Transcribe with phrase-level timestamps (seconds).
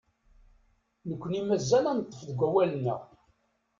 [1.09, 3.01] Nekni mazal ad neṭṭef deg awal-nneɣ.